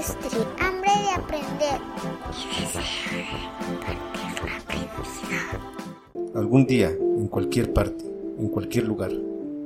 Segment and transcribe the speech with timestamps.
[0.00, 1.78] Hambre de aprender.
[6.34, 8.02] Algún día, en cualquier parte,
[8.38, 9.12] en cualquier lugar,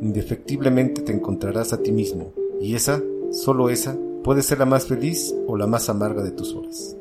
[0.00, 3.00] indefectiblemente te encontrarás a ti mismo, y esa,
[3.30, 6.96] solo esa, puede ser la más feliz o la más amarga de tus horas.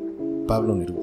[0.48, 1.03] Pablo Neruda.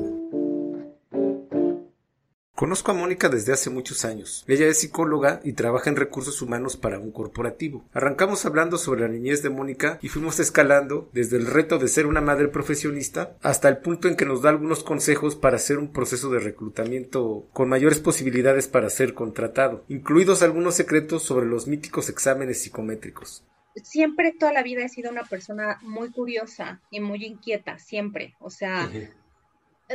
[2.61, 4.45] Conozco a Mónica desde hace muchos años.
[4.47, 7.87] Ella es psicóloga y trabaja en recursos humanos para un corporativo.
[7.95, 12.05] Arrancamos hablando sobre la niñez de Mónica y fuimos escalando desde el reto de ser
[12.05, 15.91] una madre profesionista hasta el punto en que nos da algunos consejos para hacer un
[15.91, 22.11] proceso de reclutamiento con mayores posibilidades para ser contratado, incluidos algunos secretos sobre los míticos
[22.11, 23.43] exámenes psicométricos
[23.83, 28.35] siempre toda la vida he sido una persona muy curiosa y muy inquieta, siempre.
[28.41, 28.91] O sea,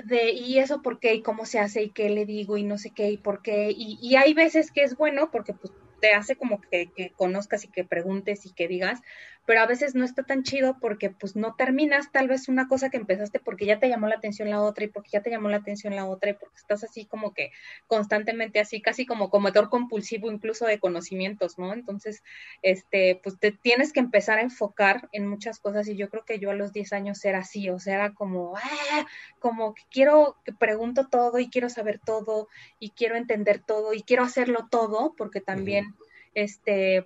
[0.03, 2.77] de y eso por qué y cómo se hace y qué le digo y no
[2.77, 3.71] sé qué y por qué.
[3.71, 7.63] Y, y hay veces que es bueno porque pues te hace como que, que, conozcas
[7.63, 9.01] y que preguntes y que digas,
[9.45, 12.89] pero a veces no está tan chido porque pues no terminas tal vez una cosa
[12.89, 15.49] que empezaste porque ya te llamó la atención la otra y porque ya te llamó
[15.49, 17.51] la atención la otra y porque estás así como que
[17.87, 21.73] constantemente así, casi como comedor compulsivo incluso de conocimientos, ¿no?
[21.73, 22.23] Entonces,
[22.61, 26.39] este, pues te tienes que empezar a enfocar en muchas cosas y yo creo que
[26.39, 29.05] yo a los 10 años era así, o sea, era como, ah,
[29.39, 32.47] como que quiero, que pregunto todo y quiero saber todo
[32.79, 35.95] y quiero entender todo y quiero hacerlo todo porque también,
[36.33, 37.05] este,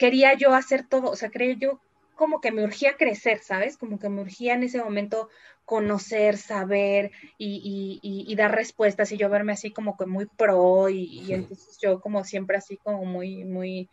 [0.00, 1.78] quería yo hacer todo, o sea, creo yo
[2.14, 3.76] como que me urgía crecer, ¿sabes?
[3.76, 5.28] Como que me urgía en ese momento
[5.66, 11.32] conocer, saber y, y, dar respuestas y yo verme así como que muy pro y,
[11.32, 13.90] entonces yo como siempre así como muy, muy,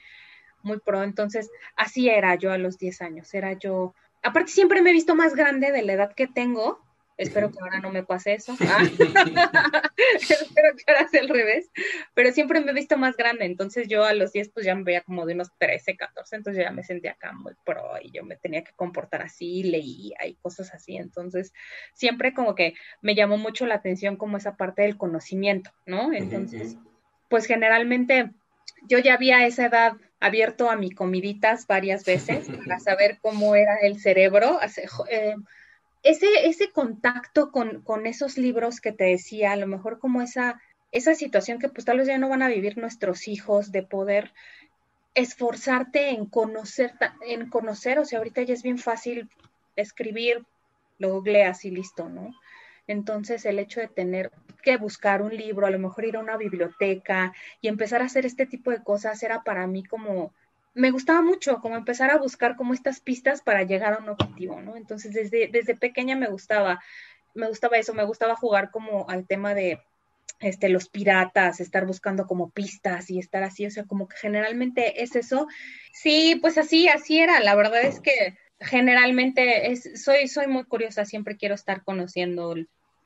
[0.64, 1.04] muy pro.
[1.04, 5.14] Entonces, así era yo a los 10 años, era yo, aparte siempre me he visto
[5.14, 6.80] más grande de la edad que tengo,
[7.18, 8.56] Espero que ahora no me pase eso.
[8.62, 8.84] Ah.
[10.20, 11.70] Espero que ahora sea al revés.
[12.14, 13.46] Pero siempre me he visto más grande.
[13.46, 16.36] Entonces yo a los 10 pues ya me veía como de unos 13, 14.
[16.36, 20.28] Entonces ya me sentía acá muy pro y yo me tenía que comportar así, leía
[20.28, 20.96] y cosas así.
[20.96, 21.54] Entonces
[21.94, 26.14] siempre como que me llamó mucho la atención como esa parte del conocimiento, ¿no?
[26.14, 26.78] Entonces,
[27.30, 28.32] pues generalmente
[28.88, 33.56] yo ya había a esa edad abierto a mi comiditas varias veces para saber cómo
[33.56, 34.60] era el cerebro.
[35.10, 35.36] Eh,
[36.10, 40.62] ese, ese contacto con, con, esos libros que te decía, a lo mejor como esa,
[40.92, 44.34] esa situación que pues tal vez ya no van a vivir nuestros hijos, de poder
[45.16, 46.94] esforzarte en conocer,
[47.26, 49.30] en conocer, o sea, ahorita ya es bien fácil
[49.76, 50.46] escribir,
[51.00, 52.34] lo googleas y listo, ¿no?
[52.88, 54.32] Entonces el hecho de tener
[54.62, 58.26] que buscar un libro, a lo mejor ir a una biblioteca y empezar a hacer
[58.26, 60.34] este tipo de cosas era para mí como
[60.78, 64.62] me gustaba mucho como empezar a buscar como estas pistas para llegar a un objetivo,
[64.62, 64.78] ¿no?
[64.78, 66.80] Entonces desde, desde pequeña me gustaba,
[67.34, 69.82] me gustaba eso, me gustaba jugar como al tema de
[70.40, 75.02] este, los piratas, estar buscando como pistas y estar así, o sea, como que generalmente
[75.02, 75.48] es eso.
[75.92, 81.38] Sí, pues así, así era, la verdad es que generalmente soy, soy muy curiosa, siempre
[81.38, 82.56] quiero estar conociendo,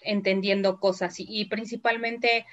[0.01, 2.45] entendiendo cosas y principalmente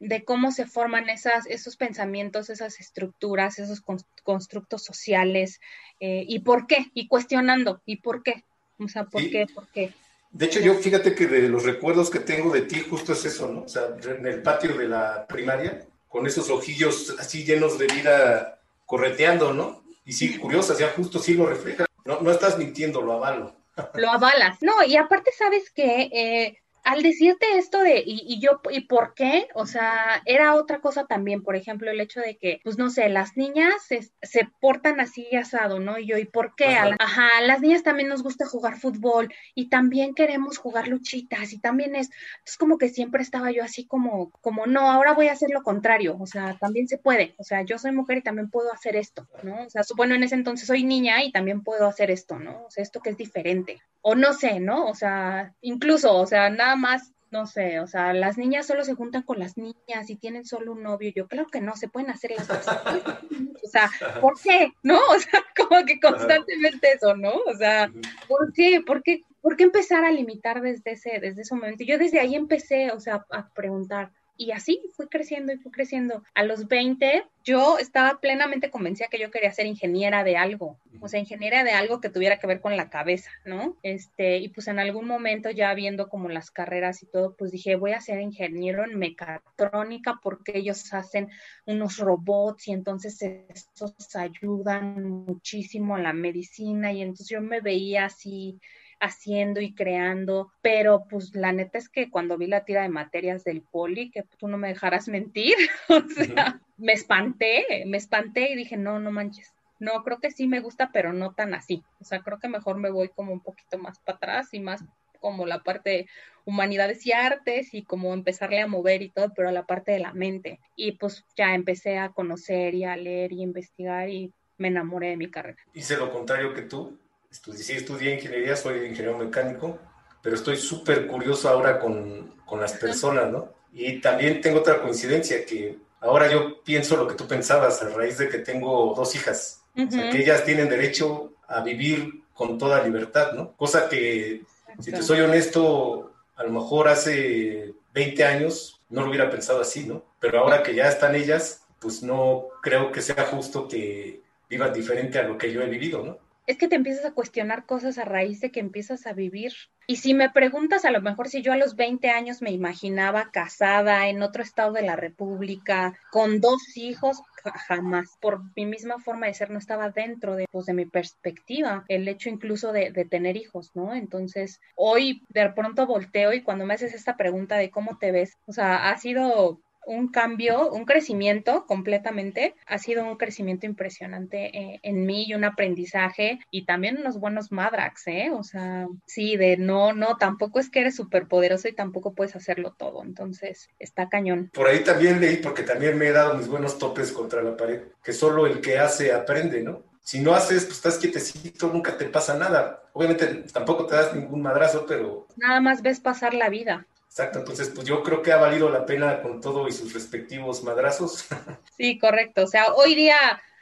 [0.00, 3.82] de cómo se forman esas, esos pensamientos, esas estructuras, esos
[4.22, 5.60] constructos sociales,
[6.00, 8.44] eh, y por qué, y cuestionando, y por qué,
[8.78, 9.92] o sea, por qué, por qué.
[10.30, 13.48] De hecho, yo fíjate que de los recuerdos que tengo de ti justo es eso,
[13.48, 13.62] ¿no?
[13.62, 18.60] O sea, en el patio de la primaria, con esos ojillos así llenos de vida
[18.84, 19.84] correteando, ¿no?
[20.04, 21.86] Y sí, curiosa, ya justo sí lo refleja.
[22.04, 23.54] No, no estás mintiendo, lo avalo.
[23.94, 24.58] Lo avalas.
[24.60, 29.48] No, y aparte sabes que eh, al decirte esto de, y, yo, ¿y por qué?
[29.54, 33.08] O sea, era otra cosa también, por ejemplo, el hecho de que, pues no sé,
[33.08, 35.98] las niñas se, portan así asado, ¿no?
[35.98, 36.66] Y yo, ¿y por qué?
[36.66, 36.96] Ajá.
[36.98, 41.96] Ajá, las niñas también nos gusta jugar fútbol y también queremos jugar luchitas y también
[41.96, 42.10] es,
[42.46, 45.62] es como que siempre estaba yo así como, como, no, ahora voy a hacer lo
[45.62, 48.96] contrario, o sea, también se puede, o sea, yo soy mujer y también puedo hacer
[48.96, 49.64] esto, ¿no?
[49.64, 52.64] O sea, bueno, en ese entonces soy niña y también puedo hacer esto, ¿no?
[52.64, 53.80] O sea, esto que es diferente.
[54.06, 54.86] O no sé, ¿no?
[54.86, 58.94] O sea, incluso, o sea, nada más, no sé, o sea, las niñas solo se
[58.94, 61.12] juntan con las niñas y tienen solo un novio.
[61.14, 62.80] Yo creo que no, se pueden hacer las cosas.
[63.64, 63.90] o sea,
[64.20, 64.72] ¿por qué?
[64.82, 64.98] ¿No?
[65.10, 67.32] O sea, como que constantemente eso, ¿no?
[67.32, 67.90] O sea,
[68.28, 68.82] ¿por qué?
[68.86, 69.22] ¿Por qué?
[69.40, 71.84] ¿Por qué empezar a limitar desde ese, desde ese momento?
[71.84, 76.22] Yo desde ahí empecé, o sea, a preguntar, y así fui creciendo y fui creciendo.
[76.34, 81.08] A los 20 yo estaba plenamente convencida que yo quería ser ingeniera de algo, o
[81.08, 83.76] sea, ingeniera de algo que tuviera que ver con la cabeza, ¿no?
[83.82, 87.76] Este, y pues en algún momento ya viendo como las carreras y todo, pues dije,
[87.76, 91.28] voy a ser ingeniero en mecatrónica porque ellos hacen
[91.66, 98.06] unos robots y entonces esos ayudan muchísimo a la medicina y entonces yo me veía
[98.06, 98.58] así
[99.00, 103.44] haciendo y creando, pero pues la neta es que cuando vi la tira de materias
[103.44, 105.54] del poli, que tú no me dejarás mentir,
[105.88, 110.46] o sea, me espanté, me espanté y dije, no, no manches, no, creo que sí
[110.46, 111.82] me gusta, pero no tan así.
[112.00, 114.84] O sea, creo que mejor me voy como un poquito más para atrás y más
[115.20, 116.06] como la parte de
[116.44, 119.98] humanidades y artes y como empezarle a mover y todo, pero a la parte de
[119.98, 120.60] la mente.
[120.76, 125.16] Y pues ya empecé a conocer y a leer y investigar y me enamoré de
[125.16, 125.58] mi carrera.
[125.72, 126.98] Hice lo contrario que tú.
[127.34, 129.76] Estudié, sí, estudié ingeniería, soy ingeniero mecánico,
[130.22, 133.52] pero estoy súper curioso ahora con, con las personas, ¿no?
[133.72, 138.18] Y también tengo otra coincidencia que ahora yo pienso lo que tú pensabas a raíz
[138.18, 142.84] de que tengo dos hijas, o sea, que ellas tienen derecho a vivir con toda
[142.84, 143.56] libertad, ¿no?
[143.56, 144.42] Cosa que
[144.78, 149.88] si te soy honesto, a lo mejor hace 20 años no lo hubiera pensado así,
[149.88, 150.04] ¿no?
[150.20, 155.18] Pero ahora que ya están ellas, pues no creo que sea justo que vivan diferente
[155.18, 156.23] a lo que yo he vivido, ¿no?
[156.46, 159.52] Es que te empiezas a cuestionar cosas a raíz de que empiezas a vivir.
[159.86, 163.30] Y si me preguntas, a lo mejor si yo a los 20 años me imaginaba
[163.30, 167.20] casada en otro estado de la República, con dos hijos,
[167.66, 168.16] jamás.
[168.20, 172.08] Por mi misma forma de ser, no estaba dentro de, pues, de mi perspectiva, el
[172.08, 173.94] hecho incluso de, de tener hijos, ¿no?
[173.94, 178.38] Entonces, hoy de pronto volteo y cuando me haces esta pregunta de cómo te ves,
[178.46, 182.54] o sea, ha sido un cambio, un crecimiento completamente.
[182.66, 187.52] Ha sido un crecimiento impresionante eh, en mí y un aprendizaje y también unos buenos
[187.52, 188.30] madrax, ¿eh?
[188.32, 192.36] O sea, sí, de no, no, tampoco es que eres súper poderoso y tampoco puedes
[192.36, 193.02] hacerlo todo.
[193.02, 194.50] Entonces, está cañón.
[194.52, 197.82] Por ahí también leí, porque también me he dado mis buenos topes contra la pared,
[198.02, 199.82] que solo el que hace aprende, ¿no?
[200.00, 202.82] Si no haces, pues estás quietecito, nunca te pasa nada.
[202.92, 205.26] Obviamente tampoco te das ningún madrazo, pero...
[205.36, 206.86] Nada más ves pasar la vida.
[207.14, 210.64] Exacto, entonces pues yo creo que ha valido la pena con todo y sus respectivos
[210.64, 211.26] madrazos.
[211.76, 212.42] Sí, correcto.
[212.42, 213.16] O sea, hoy día,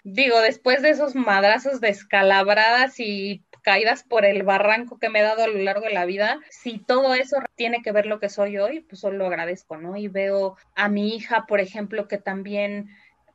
[0.04, 5.44] digo, después de esos madrazos descalabradas y caídas por el barranco que me he dado
[5.44, 8.56] a lo largo de la vida, si todo eso tiene que ver lo que soy
[8.56, 9.96] hoy, pues solo lo agradezco, ¿no?
[9.96, 12.88] Y veo a mi hija, por ejemplo, que también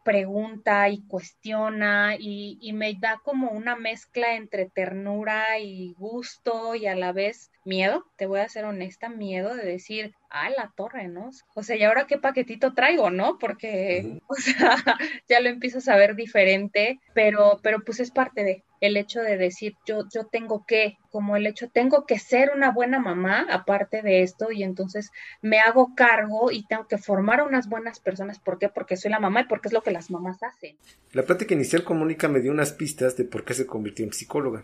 [0.07, 6.88] pregunta y cuestiona y, y, me da como una mezcla entre ternura y gusto y
[6.88, 11.09] a la vez miedo, te voy a ser honesta, miedo de decir, ah, la torre,
[11.09, 11.31] ¿no?
[11.56, 13.38] O sea, ¿y ahora qué paquetito traigo, no?
[13.38, 14.77] Porque, o sea,
[15.27, 19.38] ya lo empiezo a saber diferente, pero, pero pues es parte de el hecho de
[19.38, 24.01] decir, yo, yo tengo que, como el hecho, tengo que ser una buena mamá, aparte
[24.01, 28.39] de esto, y entonces me hago cargo y tengo que formar a unas buenas personas.
[28.39, 28.69] ¿Por qué?
[28.69, 30.77] Porque soy la mamá y porque es lo que las mamás hacen.
[31.13, 34.13] La plática inicial con Mónica me dio unas pistas de por qué se convirtió en
[34.13, 34.62] psicóloga,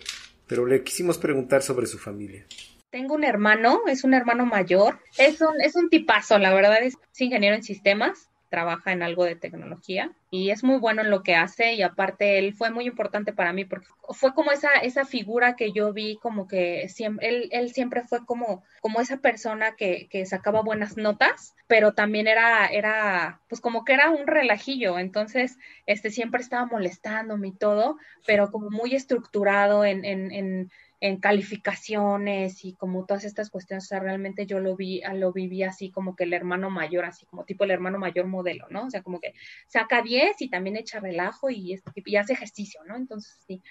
[0.47, 2.45] pero le quisimos preguntar sobre su familia.
[2.89, 6.95] Tengo un hermano, es un hermano mayor, es un, es un tipazo, la verdad es,
[7.17, 11.33] ingeniero en sistemas, trabaja en algo de tecnología y es muy bueno en lo que
[11.33, 15.55] hace y aparte él fue muy importante para mí porque fue como esa, esa figura
[15.55, 20.07] que yo vi como que siempre, él, él siempre fue como, como esa persona que,
[20.07, 25.57] que, sacaba buenas notas, pero también era, era, pues como que era un relajillo, entonces
[25.87, 27.97] este siempre estaba molestándome y todo,
[28.27, 30.71] pero como muy estructurado en, en, en
[31.03, 35.61] en calificaciones y como todas estas cuestiones, o sea, realmente yo lo vi, lo viví
[35.63, 38.85] así como que el hermano mayor, así como tipo el hermano mayor modelo, ¿no?
[38.85, 39.33] O sea, como que
[39.67, 42.95] saca 10 y también echa relajo y, y hace ejercicio, ¿no?
[42.95, 43.61] Entonces, sí,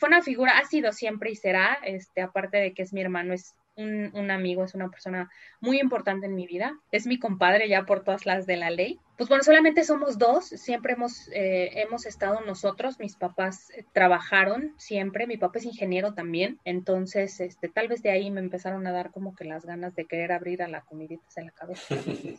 [0.00, 3.34] fue una figura, ha sido siempre y será, este, aparte de que es mi hermano,
[3.34, 6.76] es un, un, amigo, es una persona muy importante en mi vida.
[6.90, 8.98] Es mi compadre ya por todas las de la ley.
[9.20, 14.72] Pues bueno, solamente somos dos, siempre hemos, eh, hemos estado nosotros, mis papás eh, trabajaron
[14.78, 18.92] siempre, mi papá es ingeniero también, entonces este, tal vez de ahí me empezaron a
[18.92, 21.96] dar como que las ganas de querer abrir a la comidita en la cabeza.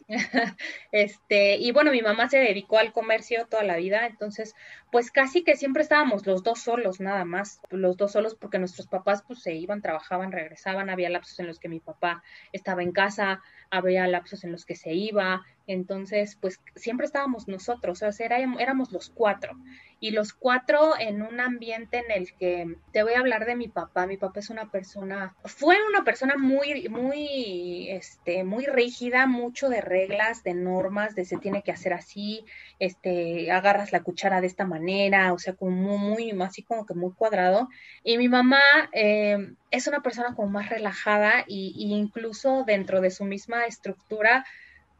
[0.91, 4.55] este, y bueno, mi mamá se dedicó al comercio toda la vida, entonces
[4.91, 8.87] pues casi que siempre estábamos los dos solos nada más, los dos solos porque nuestros
[8.87, 12.91] papás pues se iban, trabajaban, regresaban, había lapsos en los que mi papá estaba en
[12.91, 18.37] casa, había lapsos en los que se iba, entonces, pues siempre estábamos nosotros, o sea,
[18.37, 19.57] éramos los cuatro.
[20.03, 23.67] Y los cuatro en un ambiente en el que te voy a hablar de mi
[23.67, 24.07] papá.
[24.07, 29.79] Mi papá es una persona, fue una persona muy, muy, este, muy rígida, mucho de
[29.79, 32.43] reglas, de normas, de se tiene que hacer así,
[32.79, 36.95] este, agarras la cuchara de esta manera, o sea, como muy, muy así como que
[36.95, 37.69] muy cuadrado.
[38.03, 38.61] Y mi mamá
[38.93, 44.45] eh, es una persona como más relajada y, y incluso dentro de su misma estructura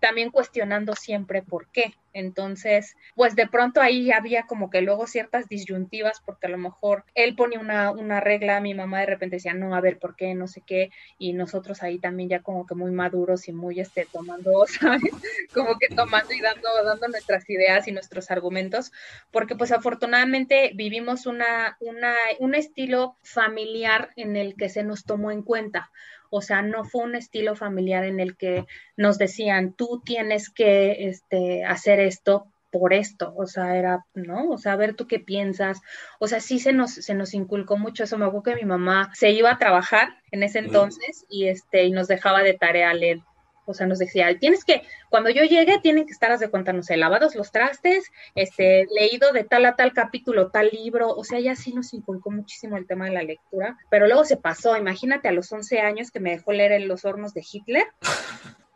[0.01, 1.93] también cuestionando siempre por qué.
[2.13, 7.05] Entonces, pues de pronto ahí había como que luego ciertas disyuntivas porque a lo mejor
[7.15, 10.33] él ponía una, una regla, mi mamá de repente decía, no, a ver, ¿por qué?
[10.33, 10.89] No sé qué.
[11.17, 15.13] Y nosotros ahí también ya como que muy maduros y muy este, tomando, ¿sabes?
[15.53, 18.91] Como que tomando y dando, dando nuestras ideas y nuestros argumentos,
[19.31, 25.31] porque pues afortunadamente vivimos una, una, un estilo familiar en el que se nos tomó
[25.31, 25.91] en cuenta.
[26.31, 28.65] O sea, no fue un estilo familiar en el que
[28.97, 34.49] nos decían, tú tienes que este, hacer esto por esto, o sea, era, ¿no?
[34.49, 35.81] O sea, a ver tú qué piensas,
[36.19, 39.11] o sea, sí se nos, se nos inculcó mucho eso, me acuerdo que mi mamá
[39.13, 43.19] se iba a trabajar en ese entonces y este, y nos dejaba de tarea leer
[43.65, 46.83] o sea, nos decía, tienes que, cuando yo llegue, tienen que estar, de cuenta, no
[46.83, 51.39] sé, lavados los trastes, este, leído de tal a tal capítulo, tal libro, o sea,
[51.39, 55.27] ya sí nos inculcó muchísimo el tema de la lectura, pero luego se pasó, imagínate
[55.27, 57.85] a los 11 años que me dejó leer en los hornos de Hitler,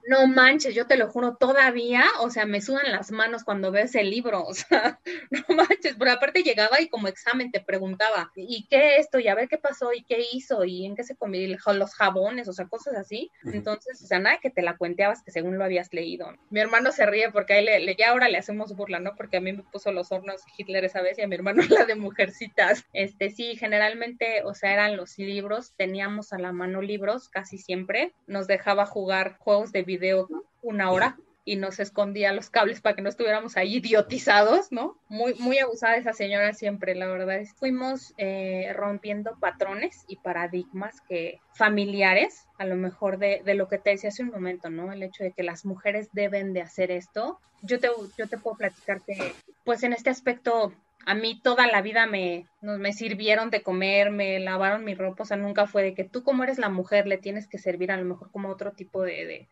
[0.07, 3.95] no manches, yo te lo juro, todavía, o sea, me sudan las manos cuando ves
[3.95, 8.67] el libro, o sea, no manches, pero aparte llegaba y como examen te preguntaba, ¿y
[8.69, 9.19] qué esto?
[9.19, 11.35] Y a ver qué pasó, y qué hizo, y en qué se comió
[11.73, 13.31] los jabones, o sea, cosas así.
[13.43, 16.27] Entonces, o sea, nada que te la cuenteabas que según lo habías leído.
[16.49, 19.15] Mi hermano se ríe porque ahí le, ya ahora le hacemos burla, ¿no?
[19.15, 21.85] Porque a mí me puso los hornos Hitler esa vez y a mi hermano la
[21.85, 22.85] de mujercitas.
[22.93, 28.13] Este, sí, generalmente, o sea, eran los libros, teníamos a la mano libros casi siempre,
[28.27, 30.27] nos dejaba jugar juegos de video video
[30.61, 34.97] una hora y nos escondía los cables para que no estuviéramos ahí idiotizados, ¿no?
[35.07, 37.37] Muy, muy abusada esa señora siempre, la verdad.
[37.37, 43.67] Es, fuimos eh, rompiendo patrones y paradigmas que familiares, a lo mejor de, de, lo
[43.67, 44.91] que te decía hace un momento, ¿no?
[44.91, 47.39] El hecho de que las mujeres deben de hacer esto.
[47.61, 49.33] Yo te, yo te puedo platicar que,
[49.63, 50.73] pues en este aspecto,
[51.05, 55.25] a mí toda la vida me, me sirvieron de comer, me lavaron mi ropa, o
[55.27, 57.97] sea, nunca fue de que tú como eres la mujer le tienes que servir a
[57.97, 59.49] lo mejor como otro tipo de de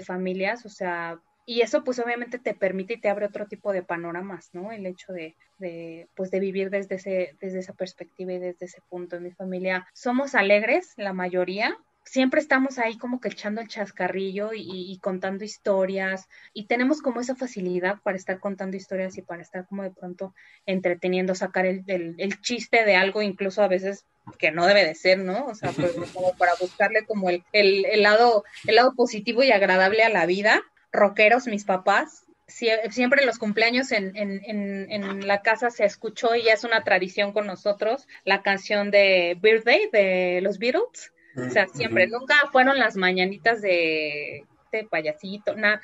[0.00, 3.84] familias, o sea, y eso pues obviamente te permite y te abre otro tipo de
[3.84, 4.72] panoramas, ¿no?
[4.72, 8.82] El hecho de, de, pues de vivir desde, ese, desde esa perspectiva y desde ese
[8.88, 9.16] punto.
[9.16, 14.50] En mi familia somos alegres, la mayoría, siempre estamos ahí como que echando el chascarrillo
[14.54, 19.66] y, contando historias y tenemos como esa facilidad para estar contando historias y para estar
[19.66, 20.34] como de pronto
[20.64, 24.06] entreteniendo, sacar el, el, chiste de algo incluso a veces
[24.38, 25.46] que no debe de ser, ¿no?
[25.46, 30.02] O sea, pues, como para buscarle como el, el, lado, el lado positivo y agradable
[30.02, 30.62] a la vida.
[30.92, 36.44] Rockeros, mis papás, siempre los cumpleaños en, en, en, en, la casa se escuchó y
[36.44, 41.12] ya es una tradición con nosotros la canción de Birthday de los Beatles.
[41.36, 45.80] O sea, siempre, nunca fueron las mañanitas de, de payasito, nada,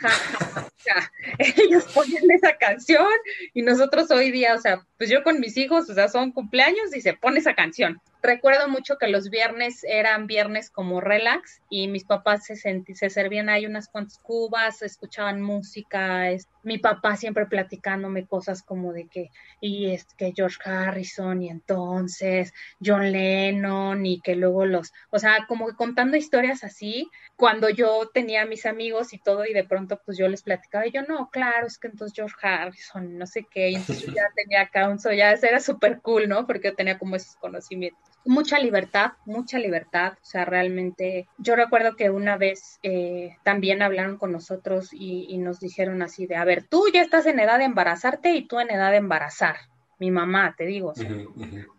[0.56, 1.12] o sea,
[1.64, 3.06] ellos ponen esa canción
[3.52, 6.94] y nosotros hoy día, o sea, pues yo con mis hijos, o sea, son cumpleaños
[6.94, 11.88] y se pone esa canción recuerdo mucho que los viernes eran viernes como relax y
[11.88, 16.28] mis papás se, se servían ahí unas cuantas cubas, escuchaban música,
[16.62, 22.54] mi papá siempre platicándome cosas como de que, y es que George Harrison y entonces
[22.84, 28.08] John Lennon y que luego los, o sea, como que contando historias así, cuando yo
[28.14, 31.28] tenía mis amigos y todo y de pronto pues yo les platicaba y yo no,
[31.30, 34.88] claro, es que entonces George Harrison, no sé qué, y entonces yo ya tenía acá
[34.88, 36.46] un, ya era súper cool, ¿no?
[36.46, 40.14] Porque yo tenía como esos conocimientos mucha libertad, mucha libertad.
[40.14, 45.58] O sea, realmente yo recuerdo que una vez eh, también hablaron con nosotros y, nos
[45.58, 48.70] dijeron así de, a ver, tú ya estás en edad de embarazarte y tú en
[48.70, 49.56] edad de embarazar.
[49.98, 50.92] Mi mamá, te digo.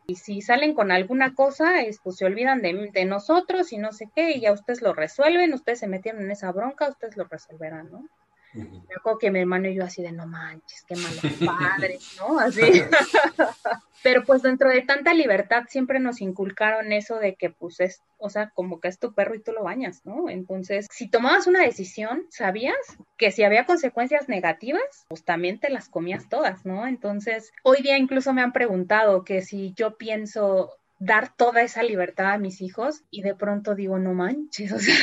[0.08, 3.92] Y si salen con alguna cosa, es, pues se olvidan de, de, nosotros y no
[3.92, 7.26] sé qué, y ya ustedes lo resuelven, ustedes se metieron en esa bronca, ustedes lo
[7.26, 8.08] resolverán, ¿no?
[8.54, 12.40] Me acuerdo que mi hermano y yo así de no manches, qué malos padres, ¿no?
[12.40, 12.62] Así.
[14.04, 18.30] Pero pues dentro de tanta libertad siempre nos inculcaron eso de que pues es, o
[18.30, 20.30] sea, como que es tu perro y tú lo bañas, ¿no?
[20.30, 22.76] Entonces, si tomabas una decisión, sabías
[23.18, 26.86] que si había consecuencias negativas, pues también te las comías todas, ¿no?
[26.86, 32.32] Entonces, hoy día incluso me han preguntado que si yo pienso dar toda esa libertad
[32.32, 34.96] a mis hijos y de pronto digo, no manches, o sea,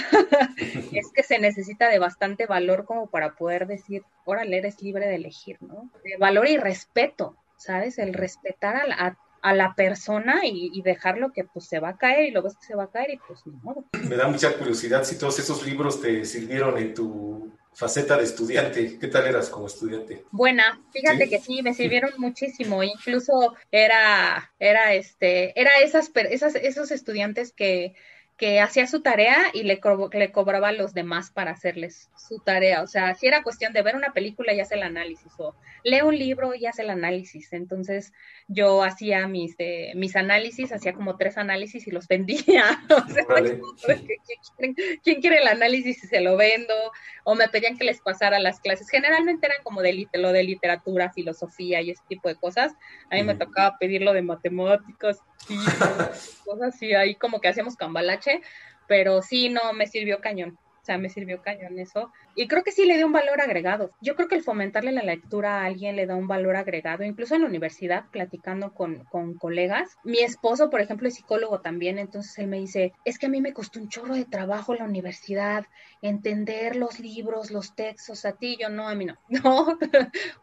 [0.92, 5.16] es que se necesita de bastante valor como para poder decir, órale, eres libre de
[5.16, 5.90] elegir, ¿no?
[6.04, 7.98] De valor y respeto, ¿sabes?
[7.98, 12.26] El respetar a la, a, la persona y, dejarlo que pues se va a caer
[12.26, 13.84] y lo ves que se va a caer y pues modo.
[14.08, 18.98] Me da mucha curiosidad si todos esos libros te sirvieron en tu faceta de estudiante.
[18.98, 20.24] ¿Qué tal eras como estudiante?
[20.30, 22.82] Buena, fíjate que sí, me sirvieron muchísimo.
[22.82, 27.94] Incluso era, era este, era esas, esas, esos estudiantes que
[28.40, 29.82] que hacía su tarea y le,
[30.12, 32.82] le cobraba a los demás para hacerles su tarea.
[32.82, 35.54] O sea, si era cuestión de ver una película y hace el análisis, o
[35.84, 37.52] lee un libro y hace el análisis.
[37.52, 38.14] Entonces
[38.48, 42.64] yo hacía mis, eh, mis análisis, hacía como tres análisis y los vendía.
[42.90, 43.24] O sea,
[45.04, 46.74] ¿quién, quiere el análisis y se lo vendo?
[47.24, 48.88] O me pedían que les pasara las clases.
[48.88, 52.72] Generalmente eran como de lo de literatura, filosofía y ese tipo de cosas.
[53.10, 55.56] A mí me tocaba pedirlo de matemáticas y
[56.44, 58.29] cosas así, ahí como que hacíamos cambalache,
[58.90, 60.58] pero sí, no, me sirvió cañón.
[60.82, 62.10] o sea, me sirvió cañón eso.
[62.34, 63.90] Y creo que sí le dio un valor agregado.
[64.00, 67.34] Yo creo que el fomentarle la lectura a alguien le da un valor agregado, incluso
[67.34, 69.96] en la universidad, platicando con, con colegas.
[70.02, 73.40] Mi esposo, por ejemplo, es psicólogo también, entonces él me dice, es que a mí
[73.40, 75.66] me costó un chorro de trabajo la universidad,
[76.02, 79.78] entender los libros, los textos, a ti, yo no, a mí no, no,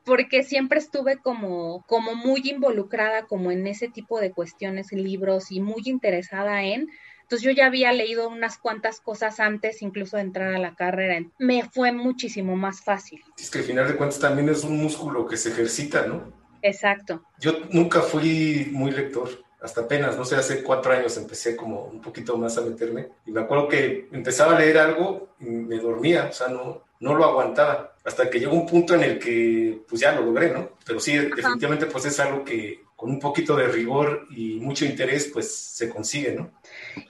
[0.05, 5.59] porque siempre estuve como, como muy involucrada como en ese tipo de cuestiones, libros y
[5.59, 6.87] muy interesada en
[7.27, 11.25] entonces yo ya había leído unas cuantas cosas antes, incluso de entrar a la carrera.
[11.37, 13.21] Me fue muchísimo más fácil.
[13.37, 16.31] Es que al final de cuentas también es un músculo que se ejercita, ¿no?
[16.61, 17.21] Exacto.
[17.37, 19.27] Yo nunca fui muy lector.
[19.59, 23.09] Hasta apenas, no sé, hace cuatro años empecé como un poquito más a meterme.
[23.25, 27.13] Y me acuerdo que empezaba a leer algo y me dormía, o sea, no, no
[27.13, 27.93] lo aguantaba.
[28.05, 30.69] Hasta que llegó un punto en el que, pues ya lo logré, ¿no?
[30.85, 35.29] Pero sí, definitivamente, pues es algo que con un poquito de rigor y mucho interés,
[35.31, 36.49] pues se consigue, ¿no?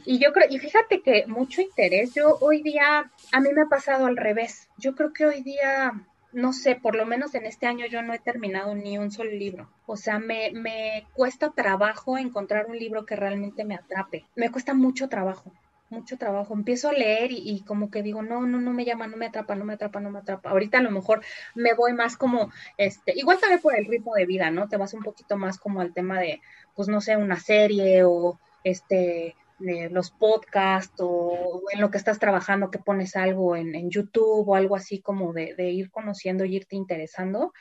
[0.05, 3.67] Y yo creo, y fíjate que mucho interés, yo hoy día, a mí me ha
[3.67, 4.67] pasado al revés.
[4.77, 5.93] Yo creo que hoy día,
[6.33, 9.31] no sé, por lo menos en este año yo no he terminado ni un solo
[9.31, 9.71] libro.
[9.85, 14.25] O sea, me, me cuesta trabajo encontrar un libro que realmente me atrape.
[14.35, 15.53] Me cuesta mucho trabajo
[15.89, 16.53] mucho trabajo.
[16.53, 19.55] Empiezo a leer y, como que digo, no, no, no me llama, no me atrapa,
[19.55, 20.49] no me atrapa, no me atrapa.
[20.49, 21.21] Ahorita a lo mejor
[21.55, 24.67] me voy más como, este, igual también por el ritmo de vida, ¿no?
[24.67, 26.41] Te vas un poquito más como al tema de,
[26.75, 32.19] pues no sé, una serie o este, de los podcasts o en lo que estás
[32.19, 36.45] trabajando, que pones algo en, en YouTube o algo así como de, de, ir conociendo
[36.45, 37.53] y irte interesando.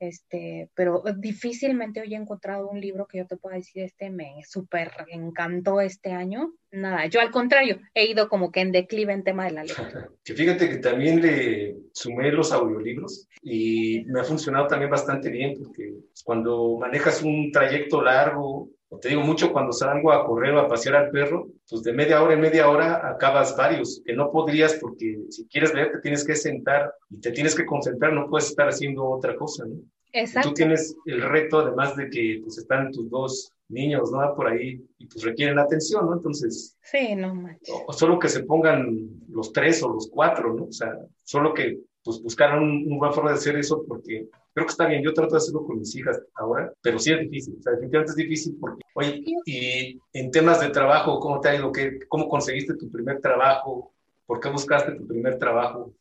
[0.00, 4.42] Este, pero difícilmente hoy he encontrado un libro que yo te pueda decir, este me
[4.48, 6.54] súper encantó este año.
[6.72, 10.08] Nada, yo al contrario, he ido como que en declive en tema de la lectura.
[10.24, 15.58] Que fíjate que también le sumé los audiolibros y me ha funcionado también bastante bien
[15.58, 15.92] porque
[16.24, 20.96] cuando manejas un trayecto largo te digo mucho cuando salgo a correr o a pasear
[20.96, 25.18] al perro, pues de media hora en media hora acabas varios, que no podrías porque
[25.30, 28.68] si quieres leer te tienes que sentar y te tienes que concentrar, no puedes estar
[28.68, 29.76] haciendo otra cosa, ¿no?
[30.12, 30.48] Exacto.
[30.48, 34.34] tú tienes el reto, además de que pues están tus dos niños, ¿no?
[34.34, 36.14] Por ahí y pues requieren atención, ¿no?
[36.14, 36.76] Entonces...
[36.82, 37.72] Sí, no manches.
[37.86, 40.64] O, solo que se pongan los tres o los cuatro, ¿no?
[40.64, 40.92] O sea,
[41.22, 45.02] solo que pues buscaran una buena forma de hacer eso porque creo que está bien,
[45.02, 48.10] yo trato de hacerlo con mis hijas ahora, pero sí es difícil, o sea, definitivamente
[48.10, 51.72] es difícil porque, oye, y en temas de trabajo, ¿cómo te ha ido?
[51.72, 53.92] ¿Qué, ¿Cómo conseguiste tu primer trabajo?
[54.26, 55.92] ¿Por qué buscaste tu primer trabajo?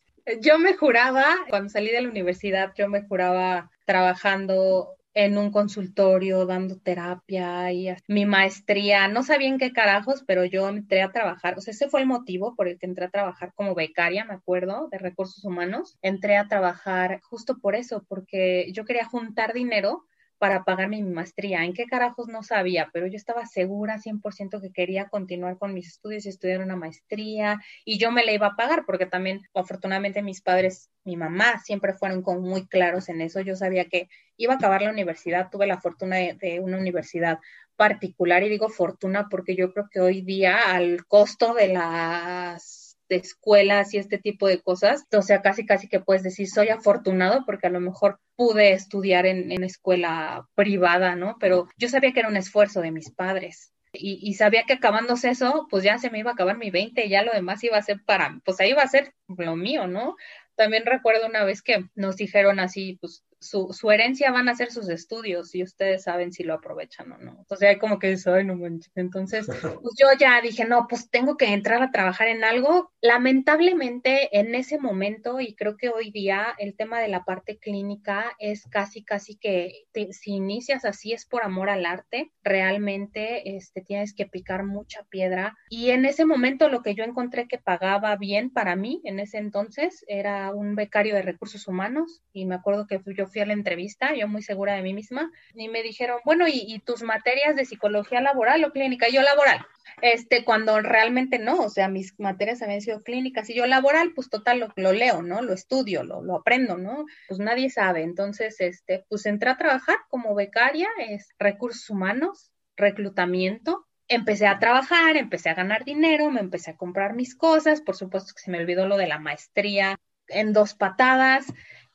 [0.41, 6.45] Yo me juraba, cuando salí de la universidad, yo me juraba trabajando en un consultorio
[6.45, 11.57] dando terapia y mi maestría, no sabía en qué carajos, pero yo entré a trabajar,
[11.57, 14.35] o sea, ese fue el motivo por el que entré a trabajar como becaria, me
[14.35, 15.97] acuerdo, de recursos humanos.
[16.01, 20.05] Entré a trabajar justo por eso, porque yo quería juntar dinero
[20.39, 21.63] para pagarme mi maestría.
[21.65, 22.89] ¿En qué carajos no sabía?
[22.93, 27.61] Pero yo estaba segura 100% que quería continuar con mis estudios y estudiar una maestría
[27.85, 31.93] y yo me la iba a pagar porque también afortunadamente mis padres, mi mamá siempre
[31.93, 33.41] fueron como muy claros en eso.
[33.41, 37.39] Yo sabía que iba a acabar la universidad, tuve la fortuna de, de una universidad
[37.75, 42.78] particular y digo fortuna porque yo creo que hoy día al costo de las
[43.09, 45.05] de escuelas y este tipo de cosas.
[45.11, 49.25] O sea, casi, casi que puedes decir, soy afortunado porque a lo mejor pude estudiar
[49.25, 51.37] en, en escuela privada, ¿no?
[51.39, 53.73] Pero yo sabía que era un esfuerzo de mis padres.
[53.91, 57.09] Y, sabía que acabándose eso, pues ya se me iba a acabar mi 20 y
[57.09, 60.15] ya lo demás iba a ser para, pues ahí iba a ser lo mío, ¿no?
[60.55, 64.71] También recuerdo una vez que nos dijeron así, pues su, su, herencia van a ser
[64.71, 67.37] sus estudios y ustedes saben si lo aprovechan o no.
[67.39, 68.91] Entonces, hay como que eso, ay, no manches.
[68.95, 69.47] Entonces,
[69.81, 72.91] pues yo ya dije, no, pues tengo que entrar a trabajar en algo.
[73.01, 78.35] Lamentablemente, en ese momento, y creo que hoy día, el tema de la parte clínica
[78.39, 82.31] es casi, casi que te, si inicias así es por amor al arte.
[82.43, 85.57] Realmente este, tienes que picar mucha piedra.
[85.69, 89.37] Y en ese momento, lo que yo encontré que pagaba bien para mí en ese
[89.37, 92.21] entonces era un becario de recursos humanos.
[92.33, 95.31] Y me acuerdo que yo fui a la entrevista, yo muy segura de mí misma,
[95.53, 99.09] y me dijeron, bueno, ¿y, tus materias de psicología laboral o clínica?
[99.09, 99.65] Y yo laboral.
[100.01, 104.29] Este, cuando realmente no, o sea, mis materias habían sido clínicas y yo laboral, pues
[104.29, 105.41] total lo, lo leo, ¿no?
[105.41, 107.05] Lo estudio, lo, lo, aprendo, ¿no?
[107.27, 108.03] Pues nadie sabe.
[108.03, 115.15] Entonces, este, pues entré a trabajar como becaria, es recursos humanos, reclutamiento, empecé a trabajar,
[115.15, 118.59] empecé a ganar dinero, me empecé a comprar mis cosas, por supuesto que se me
[118.59, 121.45] olvidó lo de la maestría en dos patadas,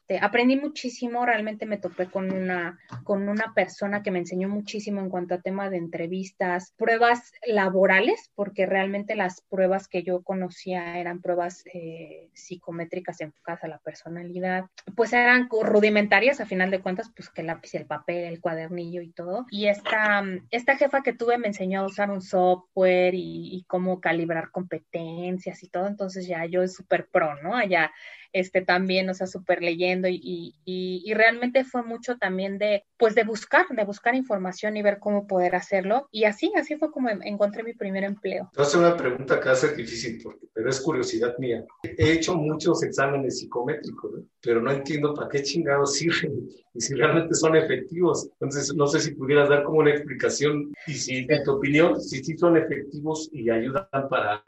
[0.07, 5.01] este, aprendí muchísimo, realmente me topé con una, con una persona que me enseñó muchísimo
[5.01, 10.99] en cuanto a tema de entrevistas, pruebas laborales, porque realmente las pruebas que yo conocía
[10.99, 17.11] eran pruebas eh, psicométricas enfocadas a la personalidad, pues eran rudimentarias a final de cuentas,
[17.17, 19.47] pues que el lápiz, el papel, el cuadernillo y todo.
[19.51, 24.03] Y esta, esta jefa que tuve me enseñó a usar un software y, y cómo
[24.03, 27.57] calibrar competencias y todo, entonces ya yo es súper pro, ¿no?
[27.57, 27.91] Allá
[28.35, 33.23] este, también, o sea, súper leyendo y, y, realmente fue mucho también de, pues de
[33.23, 36.09] buscar, de buscar información y ver cómo poder hacerlo.
[36.11, 38.49] Y así, así fue como encontré mi primer empleo.
[38.51, 41.65] Entonces, una pregunta que va a ser difícil, porque, pero es curiosidad mía.
[41.85, 47.35] He hecho muchos exámenes psicométricos, pero no entiendo para qué chingados sirven y si realmente
[47.35, 48.29] son efectivos.
[48.33, 52.25] Entonces, no sé si pudieras dar como una explicación y si, en tu opinión, si
[52.25, 54.43] sí son efectivos y ayudan para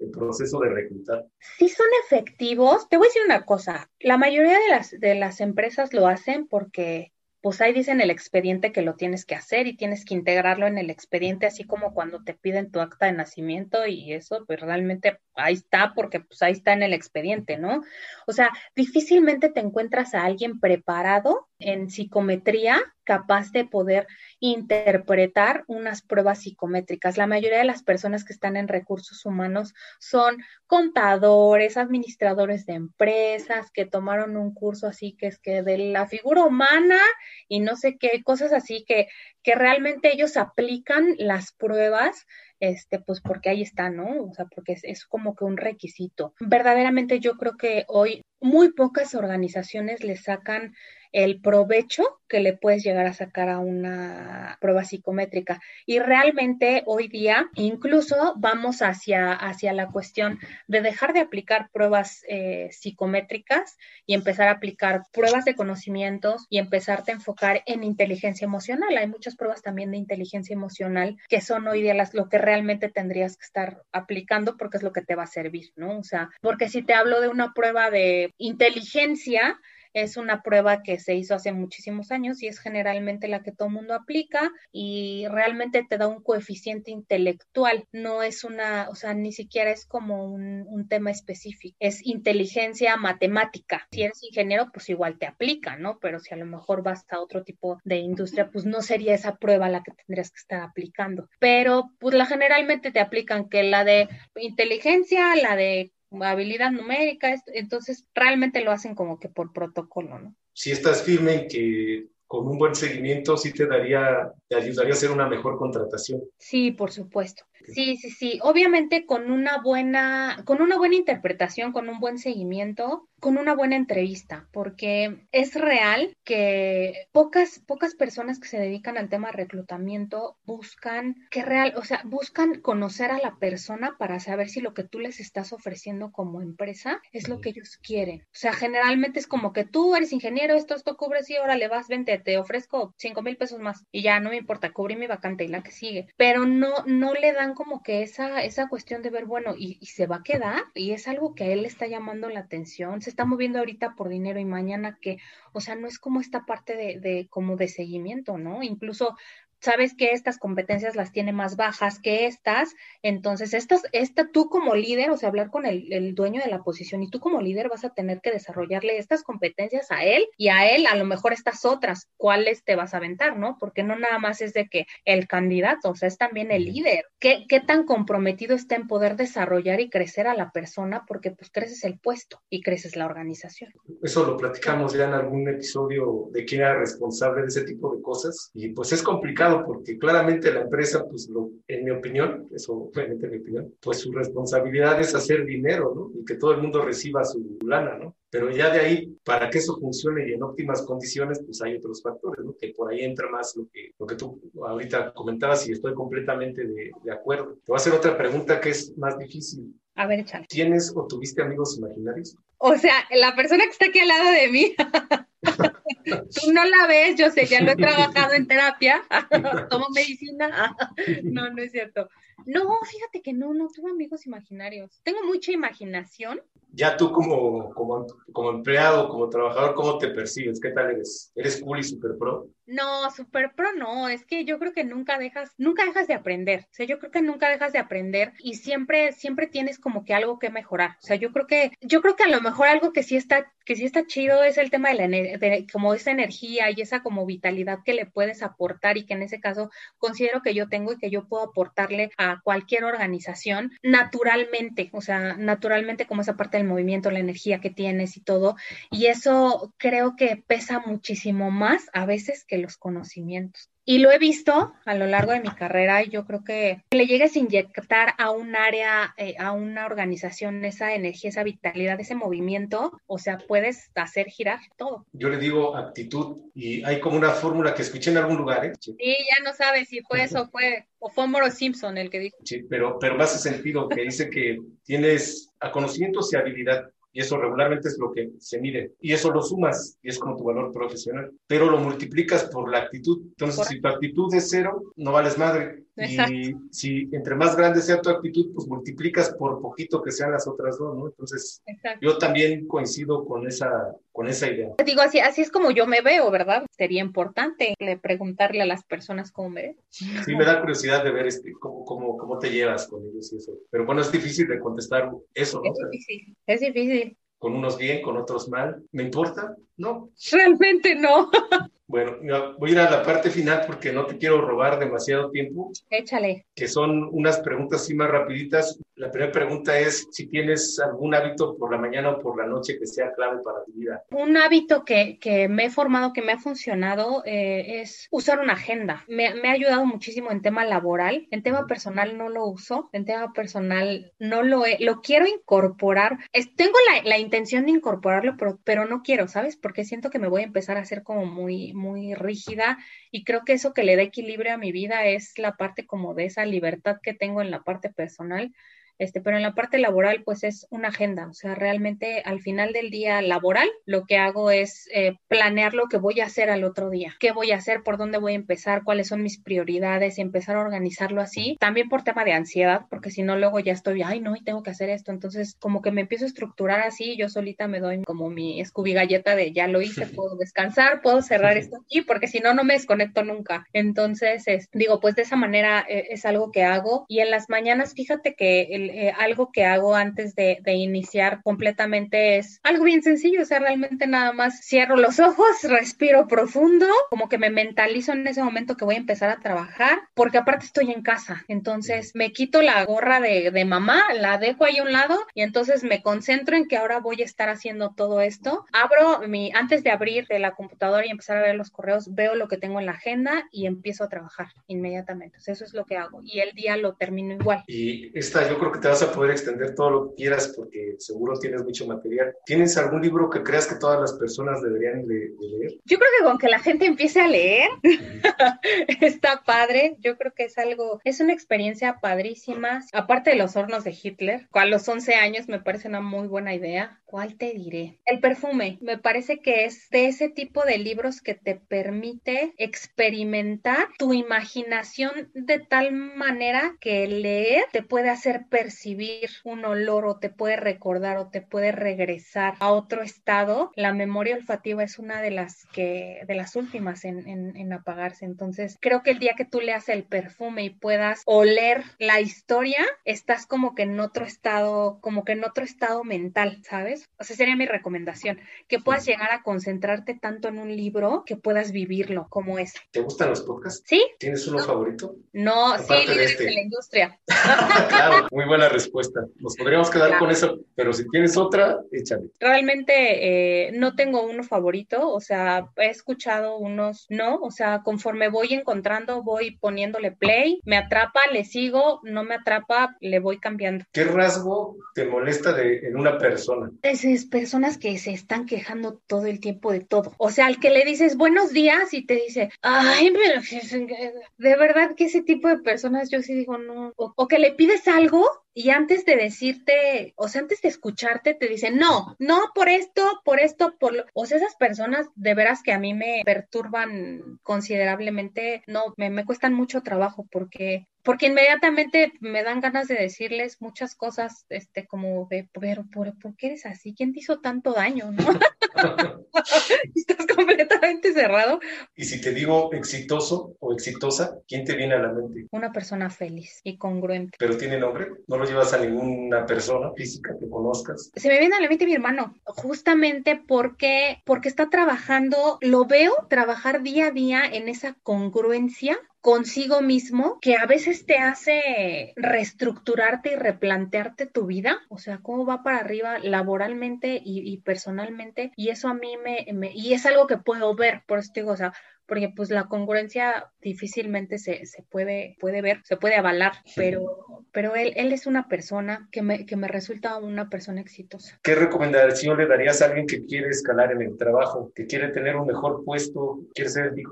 [0.00, 1.26] el proceso de reclutar.
[1.58, 2.88] Sí son efectivos.
[2.88, 6.48] Te voy a decir una cosa, la mayoría de las, de las empresas lo hacen
[6.48, 10.66] porque pues ahí dicen el expediente que lo tienes que hacer y tienes que integrarlo
[10.66, 14.60] en el expediente, así como cuando te piden tu acta de nacimiento y eso, pues
[14.60, 17.82] realmente ahí está porque pues ahí está en el expediente, ¿no?
[18.26, 24.06] O sea, difícilmente te encuentras a alguien preparado en psicometría capaz de poder
[24.38, 27.16] interpretar unas pruebas psicométricas.
[27.16, 33.70] La mayoría de las personas que están en recursos humanos son contadores, administradores de empresas,
[33.72, 37.00] que tomaron un curso así que es que de la figura humana
[37.48, 39.08] y no sé qué, cosas así que,
[39.42, 42.26] que realmente ellos aplican las pruebas
[42.60, 44.24] este, pues porque ahí está, ¿no?
[44.24, 46.34] O sea, porque es, es, como que un requisito.
[46.40, 50.74] Verdaderamente yo creo que hoy muy pocas organizaciones le sacan
[51.12, 55.60] el provecho que le puedes llegar a sacar a una prueba psicométrica.
[55.84, 62.24] Y realmente hoy día incluso vamos hacia, hacia la cuestión de dejar de aplicar pruebas
[62.28, 68.44] eh, psicométricas y empezar a aplicar pruebas de conocimientos y empezarte a enfocar en inteligencia
[68.44, 68.96] emocional.
[68.96, 73.36] Hay muchas pruebas también de inteligencia emocional que son hoy día lo que realmente tendrías
[73.36, 75.98] que estar aplicando porque es lo que te va a servir, ¿no?
[75.98, 79.58] O sea, porque si te hablo de una prueba de inteligencia,
[79.92, 83.68] es una prueba que se hizo hace muchísimos años y es generalmente la que todo
[83.68, 89.14] el mundo aplica y realmente te da un coeficiente intelectual, no es una, o sea,
[89.14, 93.86] ni siquiera es como un, un tema específico, es inteligencia matemática.
[93.90, 95.98] Si eres ingeniero, pues igual te aplica, ¿no?
[96.00, 99.36] Pero si a lo mejor vas a otro tipo de industria, pues no sería esa
[99.36, 101.28] prueba la que tendrías que estar aplicando.
[101.38, 105.92] Pero pues la generalmente te aplican que la de inteligencia, la de
[106.22, 110.34] habilidad numérica, entonces realmente lo hacen como que por protocolo, ¿no?
[110.52, 114.96] Si estás firme en que con un buen seguimiento sí te daría, te ayudaría a
[114.96, 116.22] hacer una mejor contratación.
[116.38, 117.44] Sí, por supuesto.
[117.72, 118.40] Sí, sí, sí.
[118.42, 123.76] Obviamente con una buena, con una buena interpretación, con un buen seguimiento, con una buena
[123.76, 130.38] entrevista, porque es real que pocas, pocas personas que se dedican al tema de reclutamiento
[130.44, 134.84] buscan que real, o sea, buscan conocer a la persona para saber si lo que
[134.84, 138.22] tú les estás ofreciendo como empresa es lo que ellos quieren.
[138.22, 141.68] O sea, generalmente es como que tú eres ingeniero, esto, esto cubres y ahora le
[141.68, 145.06] vas, vente, te ofrezco cinco mil pesos más y ya no me importa, cubrí mi
[145.06, 146.06] vacante y la que sigue.
[146.16, 150.06] Pero no, no le dan como que esa, esa cuestión de ver, bueno, y, se
[150.06, 153.10] va a quedar y es algo que a él le está llamando la atención, se
[153.10, 155.18] está moviendo ahorita por dinero y mañana que,
[155.52, 158.62] o sea, no es como esta parte de, de como de seguimiento, ¿no?
[158.62, 159.14] Incluso
[159.60, 164.74] sabes que estas competencias las tiene más bajas que estas, entonces estas, esta tú como
[164.74, 167.68] líder, o sea, hablar con el, el, dueño de la posición y tú como líder
[167.68, 171.32] vas a tener que desarrollarle estas competencias a él y a él a lo mejor
[171.32, 173.56] estas otras, cuáles te vas a aventar, ¿no?
[173.58, 177.04] Porque no nada más es de que el candidato, o sea, es también el líder.
[177.18, 181.04] ¿Qué, qué tan comprometido está en poder desarrollar y crecer a la persona?
[181.06, 183.72] Porque pues creces el puesto y creces la organización.
[184.02, 188.02] Eso lo platicamos ya en algún episodio de quién era responsable de ese tipo de
[188.02, 192.74] cosas y pues es complicado porque claramente la empresa, pues lo, en mi opinión, eso
[192.74, 196.10] obviamente en mi opinión, pues su responsabilidad es hacer dinero, ¿no?
[196.20, 198.16] Y que todo el mundo reciba su lana, ¿no?
[198.30, 202.02] Pero ya de ahí, para que eso funcione y en óptimas condiciones, pues hay otros
[202.02, 202.54] factores, ¿no?
[202.56, 206.66] Que por ahí entra más lo que, lo que tú ahorita comentabas y estoy completamente
[206.66, 207.54] de, de acuerdo.
[207.64, 209.74] Te voy a hacer otra pregunta que es más difícil.
[209.96, 210.46] A ver, échale.
[210.48, 212.36] ¿Tienes o tuviste amigos imaginarios?
[212.58, 214.74] O sea, la persona que está aquí al lado de mí.
[216.04, 219.02] Tú no la ves, yo sé, ya lo he trabajado en terapia,
[219.70, 220.76] tomo medicina.
[221.22, 222.08] No, no es cierto.
[222.46, 225.00] No, fíjate que no, no tuve amigos imaginarios.
[225.02, 226.40] Tengo mucha imaginación,
[226.72, 230.60] ya tú como, como, como empleado, como trabajador, ¿cómo te percibes?
[230.60, 231.32] ¿Qué tal eres?
[231.34, 232.48] ¿Eres cool y super pro?
[232.70, 236.68] No, super pro no, es que yo creo que nunca dejas, nunca dejas de aprender.
[236.70, 240.14] O sea, yo creo que nunca dejas de aprender y siempre, siempre tienes como que
[240.14, 240.92] algo que mejorar.
[241.02, 243.52] O sea, yo creo que, yo creo que a lo mejor algo que sí está,
[243.64, 247.02] que sí está chido es el tema de la de, como esa energía y esa
[247.02, 250.92] como vitalidad que le puedes aportar y que en ese caso considero que yo tengo
[250.92, 256.56] y que yo puedo aportarle a cualquier organización naturalmente, o sea, naturalmente como esa parte
[256.56, 258.54] del movimiento, la energía que tienes y todo.
[258.92, 263.70] Y eso creo que pesa muchísimo más a veces que los conocimientos.
[263.84, 267.06] Y lo he visto a lo largo de mi carrera y yo creo que le
[267.06, 272.14] llegues a inyectar a un área, eh, a una organización esa energía, esa vitalidad, ese
[272.14, 275.06] movimiento, o sea, puedes hacer girar todo.
[275.12, 278.64] Yo le digo actitud y hay como una fórmula que escuché en algún lugar.
[278.66, 278.72] ¿eh?
[278.78, 282.36] Sí, ya no sabes si fue eso fue, o fue Moro Simpson el que dijo.
[282.44, 287.20] Sí, pero, pero me hace sentido que dice que tienes a conocimientos y habilidad y
[287.20, 288.94] eso regularmente es lo que se mide.
[289.00, 292.78] Y eso lo sumas y es como tu valor profesional, pero lo multiplicas por la
[292.78, 293.20] actitud.
[293.30, 295.84] Entonces, si tu actitud es cero, no vales madre.
[296.08, 300.46] Y si entre más grande sea tu actitud, pues multiplicas por poquito que sean las
[300.46, 301.06] otras dos, ¿no?
[301.06, 301.62] Entonces,
[302.00, 303.70] yo también coincido con esa,
[304.12, 304.74] con esa idea.
[304.84, 306.64] Digo, así, así es como yo me veo, ¿verdad?
[306.70, 309.76] Sería importante preguntarle a las personas cómo me ven.
[309.88, 313.36] Sí, me da curiosidad de ver este, cómo, cómo, cómo te llevas con ellos y
[313.36, 313.52] eso.
[313.70, 315.70] Pero bueno, es difícil de contestar eso, ¿no?
[315.70, 317.16] Es difícil, es difícil.
[317.38, 318.82] Con unos bien, con otros mal.
[318.92, 319.56] ¿Me importa?
[319.76, 320.10] No.
[320.30, 321.30] Realmente no.
[321.90, 322.18] Bueno,
[322.56, 325.72] voy a ir a la parte final porque no te quiero robar demasiado tiempo.
[325.90, 326.46] Échale.
[326.54, 328.78] Que son unas preguntas así más rapiditas.
[328.94, 332.78] La primera pregunta es si tienes algún hábito por la mañana o por la noche
[332.78, 334.04] que sea clave para tu vida.
[334.12, 338.52] Un hábito que, que me he formado, que me ha funcionado, eh, es usar una
[338.52, 339.04] agenda.
[339.08, 341.26] Me, me, ha ayudado muchísimo en tema laboral.
[341.32, 342.88] En tema personal no lo uso.
[342.92, 346.18] En tema personal no lo he, lo quiero incorporar.
[346.32, 349.56] Es, tengo la, la, intención de incorporarlo, pero, pero no quiero, ¿sabes?
[349.56, 352.78] Porque siento que me voy a empezar a hacer como muy muy rígida
[353.10, 356.14] y creo que eso que le da equilibrio a mi vida es la parte como
[356.14, 358.52] de esa libertad que tengo en la parte personal
[359.00, 362.72] este, pero en la parte laboral, pues es una agenda, o sea, realmente al final
[362.72, 366.64] del día laboral, lo que hago es eh, planear lo que voy a hacer al
[366.64, 370.18] otro día, qué voy a hacer, por dónde voy a empezar, cuáles son mis prioridades
[370.18, 374.02] empezar a organizarlo así, también por tema de ansiedad, porque si no, luego ya estoy,
[374.02, 377.16] ay, no, y tengo que hacer esto, entonces como que me empiezo a estructurar así,
[377.16, 381.22] yo solita me doy como mi Scooby galleta de ya lo hice, puedo descansar, puedo
[381.22, 383.66] cerrar esto aquí, porque si no, no me desconecto nunca.
[383.72, 387.06] Entonces, es, digo, pues de esa manera eh, es algo que hago.
[387.08, 392.38] Y en las mañanas, fíjate que el, eh, algo que hago antes de, iniciar completamente
[392.38, 397.28] es algo bien sencillo, o sea, realmente nada más cierro los ojos, respiro profundo, como
[397.28, 400.92] que me mentalizo en ese momento que voy a empezar a trabajar, porque aparte estoy
[400.92, 405.18] en casa, entonces me quito la gorra de, mamá, la dejo ahí a un lado
[405.34, 408.64] y entonces me concentro en que ahora voy a estar haciendo todo esto.
[408.72, 412.34] Abro mi, antes de abrir de la computadora y empezar a ver los correos, veo
[412.34, 415.38] lo que tengo en la agenda y empiezo a trabajar inmediatamente.
[415.38, 417.64] eso es lo que hago y el día lo termino igual.
[417.66, 420.96] Y esta, yo creo que te vas a poder extender todo lo que quieras porque
[420.98, 422.34] seguro tienes mucho material.
[422.44, 425.72] ¿Tienes algún libro que creas que todas las personas deberían de, leer?
[425.84, 427.68] Yo creo que con que la gente empiece a leer
[429.00, 429.96] está padre.
[430.00, 432.82] Yo creo que es algo, es una experiencia padrísima.
[432.92, 436.54] Aparte de los hornos de Hitler, a los 11 años me parece una muy buena
[436.54, 437.00] idea.
[437.04, 437.98] ¿Cuál te diré?
[438.04, 438.78] El perfume.
[438.80, 445.30] Me parece que es de ese tipo de libros que te permite experimentar tu imaginación
[445.34, 451.16] de tal manera que leer te puede hacer percibir un olor o te puede recordar
[451.16, 456.20] o te puede regresar a otro estado, la memoria olfativa es una de las que,
[456.26, 458.26] de las últimas en, en, apagarse.
[458.26, 462.84] Entonces, creo que el día que tú leas el perfume y puedas oler la historia,
[463.06, 467.08] estás como que en otro estado, como que en otro estado mental, ¿sabes?
[467.18, 471.36] O sea, sería mi recomendación, que puedas llegar a concentrarte tanto en un libro que
[471.36, 472.74] puedas vivirlo como es.
[472.90, 473.82] ¿Te gustan los podcasts?
[473.86, 474.04] Sí.
[474.18, 475.14] ¿Tienes uno favorito?
[475.32, 476.44] No, sí, líderes este.
[476.44, 477.20] de la industria.
[477.88, 479.20] claro, muy buena respuesta.
[479.38, 482.30] Nos podríamos quedar con eso, pero si tienes otra, échale.
[482.40, 488.28] Realmente eh, no tengo uno favorito, o sea, he escuchado unos, no, o sea, conforme
[488.28, 493.84] voy encontrando, voy poniéndole play, me atrapa, le sigo, no me atrapa, le voy cambiando.
[493.92, 496.70] ¿Qué rasgo te molesta de, en una persona?
[496.82, 500.12] Es, es personas que se están quejando todo el tiempo de todo.
[500.18, 503.40] O sea, al que le dices buenos días y te dice, ay, pero
[504.38, 506.92] de verdad que ese tipo de personas yo sí digo no.
[506.96, 511.48] o que le pides algo y antes de decirte, o sea, antes de escucharte, te
[511.48, 514.04] dicen, no, no, por esto, por esto, por lo...
[514.12, 519.24] O sea, esas personas de veras que a mí me perturban considerablemente, no, me, me
[519.24, 525.26] cuestan mucho trabajo porque porque inmediatamente me dan ganas de decirles muchas cosas, este, como
[525.30, 526.94] de, pero, ¿por, ¿por qué eres así?
[526.94, 528.24] ¿Quién te hizo tanto daño, no?
[529.94, 531.60] Estás completamente cerrado.
[531.94, 535.46] Y si te digo exitoso o exitosa, ¿quién te viene a la mente?
[535.50, 537.36] Una persona feliz y congruente.
[537.38, 538.08] ¿Pero tiene nombre?
[538.26, 541.10] ¿No lo llevas a ninguna persona física que conozcas?
[541.14, 546.12] Se me viene a la mente mi hermano, justamente porque, porque está trabajando, lo veo
[546.28, 553.32] trabajar día a día en esa congruencia consigo mismo que a veces te hace reestructurarte
[553.32, 558.88] y replantearte tu vida, o sea, cómo va para arriba laboralmente y, personalmente, y eso
[558.88, 561.72] a mí me, me, y es algo que puedo ver, por eso digo, o sea,
[562.10, 567.76] porque pues la congruencia difícilmente se, se, puede, puede ver, se puede avalar, pero, pero
[567.76, 571.38] él, él es una persona que me, que me resulta una persona exitosa.
[571.40, 575.36] ¿Qué recomendación le darías a alguien que quiere escalar en el trabajo, que quiere tener
[575.36, 577.06] un mejor puesto, quiere ser Big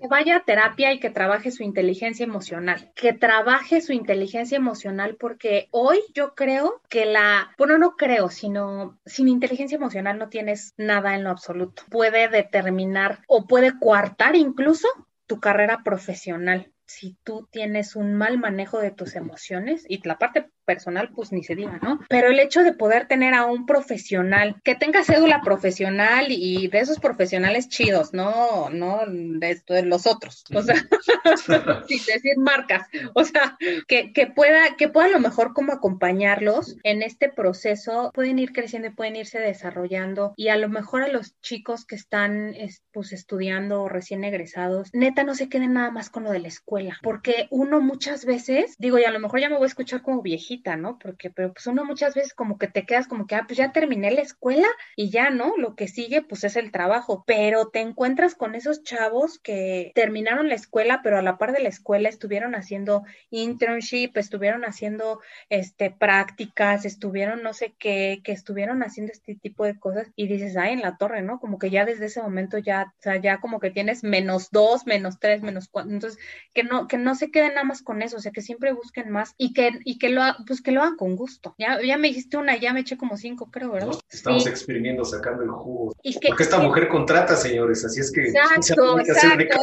[0.00, 5.18] Que vaya a terapia y que trabaje su inteligencia emocional, que trabaje su inteligencia emocional
[5.20, 10.72] porque hoy yo creo que la, bueno, no creo, sino sin inteligencia emocional no tienes
[10.78, 11.82] nada en lo absoluto.
[11.90, 14.88] Puede determinar o puede coartar incluso
[15.26, 16.72] tu carrera profesional.
[16.86, 21.42] Si tú tienes un mal manejo de tus emociones y la parte personal, pues ni
[21.42, 21.98] se diga, ¿no?
[22.08, 26.78] Pero el hecho de poder tener a un profesional que tenga cédula profesional y de
[26.78, 30.76] esos profesionales chidos, no, no de, de los otros, o sea,
[31.88, 36.76] sin decir marcas, o sea, que, que, pueda, que pueda a lo mejor como acompañarlos
[36.84, 41.08] en este proceso, pueden ir creciendo y pueden irse desarrollando y a lo mejor a
[41.08, 42.54] los chicos que están
[42.92, 46.48] pues estudiando o recién egresados, neta no se queden nada más con lo de la
[46.48, 50.02] escuela, porque uno muchas veces, digo, y a lo mejor ya me voy a escuchar
[50.02, 50.98] como viejito, ¿no?
[50.98, 53.72] Porque, pero pues uno muchas veces como que te quedas como que, ah, pues ya
[53.72, 55.56] terminé la escuela y ya, ¿no?
[55.56, 60.48] Lo que sigue pues es el trabajo, pero te encuentras con esos chavos que terminaron
[60.48, 65.90] la escuela, pero a la par de la escuela estuvieron haciendo internship, estuvieron haciendo, este,
[65.90, 70.74] prácticas, estuvieron no sé qué, que estuvieron haciendo este tipo de cosas y dices, ay,
[70.74, 71.40] en la torre, ¿no?
[71.40, 74.86] Como que ya desde ese momento ya, o sea, ya como que tienes menos dos,
[74.86, 76.20] menos tres, menos cuatro, entonces
[76.54, 79.10] que no, que no se queden nada más con eso, o sea, que siempre busquen
[79.10, 81.54] más y que, y que lo, pues que lo hagan con gusto.
[81.58, 83.94] Ya, ya me dijiste una, ya me eché como cinco, creo, ¿verdad?
[84.10, 85.94] Estamos exprimiendo, sacando el jugo.
[86.26, 88.22] Porque esta mujer contrata, señores, así es que...
[88.22, 89.56] Exacto, exacto.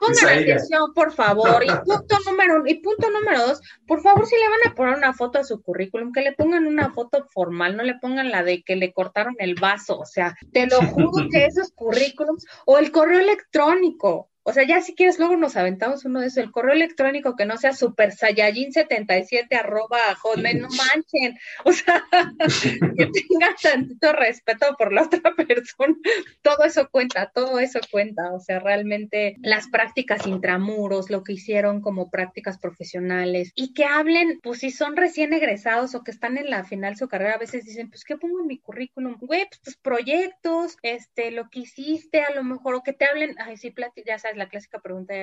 [0.00, 1.62] Pongan atención, por favor.
[1.62, 5.12] Y punto número, y punto número dos, por favor, si le van a poner una
[5.12, 8.64] foto a su currículum, que le pongan una foto formal, no le pongan la de
[8.64, 10.00] que le cortaron el vaso.
[10.00, 14.82] O sea, te lo juro que esos currículums, o el correo electrónico, o sea, ya
[14.82, 16.40] si quieres, luego nos aventamos uno de eso.
[16.40, 21.38] El correo electrónico que no sea super saiyajin 77 arroba hotmail, no manchen.
[21.64, 22.04] O sea,
[22.98, 25.96] que tenga tantito respeto por la otra persona.
[26.42, 28.34] Todo eso cuenta, todo eso cuenta.
[28.34, 34.40] O sea, realmente las prácticas intramuros, lo que hicieron como prácticas profesionales y que hablen,
[34.42, 37.38] pues si son recién egresados o que están en la final de su carrera, a
[37.38, 39.16] veces dicen, pues, ¿qué pongo en mi currículum?
[39.20, 43.34] Güey, pues tus proyectos, este, lo que hiciste, a lo mejor, o que te hablen,
[43.38, 45.14] ay, sí, ya sabes la clásica pregunta,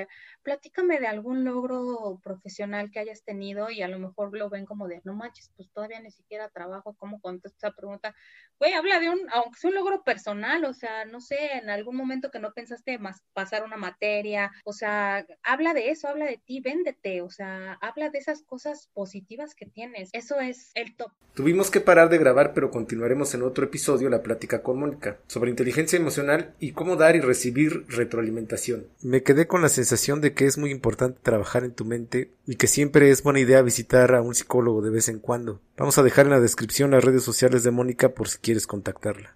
[0.43, 4.87] platícame de algún logro profesional que hayas tenido y a lo mejor lo ven como
[4.87, 8.15] de, no manches, pues todavía ni siquiera trabajo, ¿cómo contesto esa pregunta?
[8.59, 11.95] Güey, habla de un, aunque sea un logro personal, o sea, no sé, en algún
[11.95, 16.41] momento que no pensaste más pasar una materia, o sea, habla de eso, habla de
[16.45, 20.09] ti, véndete, o sea, habla de esas cosas positivas que tienes.
[20.13, 21.11] Eso es el top.
[21.33, 25.49] Tuvimos que parar de grabar, pero continuaremos en otro episodio la plática con Mónica sobre
[25.49, 28.87] inteligencia emocional y cómo dar y recibir retroalimentación.
[29.03, 32.55] Me quedé con la sensación de que es muy importante trabajar en tu mente y
[32.55, 35.59] que siempre es buena idea visitar a un psicólogo de vez en cuando.
[35.75, 39.35] Vamos a dejar en la descripción las redes sociales de Mónica por si quieres contactarla.